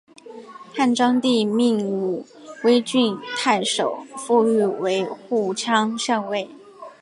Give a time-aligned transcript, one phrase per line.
[0.75, 2.25] 汉章帝命武
[2.63, 6.49] 威郡太守傅育为护羌校尉。